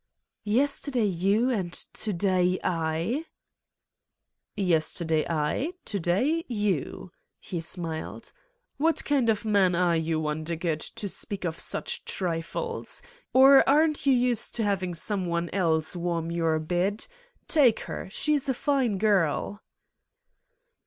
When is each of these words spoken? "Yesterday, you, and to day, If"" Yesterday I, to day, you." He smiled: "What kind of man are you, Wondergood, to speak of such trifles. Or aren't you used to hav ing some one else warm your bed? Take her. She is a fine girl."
"Yesterday, 0.49 1.05
you, 1.05 1.51
and 1.51 1.71
to 1.73 2.11
day, 2.11 2.57
If"" 2.63 3.27
Yesterday 4.55 5.27
I, 5.29 5.73
to 5.85 5.99
day, 5.99 6.43
you." 6.47 7.11
He 7.39 7.59
smiled: 7.61 8.31
"What 8.77 9.05
kind 9.05 9.29
of 9.29 9.45
man 9.45 9.75
are 9.75 9.95
you, 9.95 10.19
Wondergood, 10.19 10.79
to 10.79 11.07
speak 11.07 11.45
of 11.45 11.59
such 11.59 12.03
trifles. 12.03 13.03
Or 13.31 13.63
aren't 13.69 14.07
you 14.07 14.13
used 14.15 14.55
to 14.55 14.63
hav 14.63 14.81
ing 14.81 14.95
some 14.95 15.27
one 15.27 15.51
else 15.51 15.95
warm 15.95 16.31
your 16.31 16.57
bed? 16.57 17.05
Take 17.47 17.81
her. 17.81 18.09
She 18.09 18.33
is 18.33 18.49
a 18.49 18.55
fine 18.55 18.97
girl." 18.97 19.61